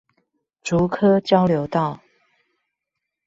[0.63, 1.99] 竹科交流道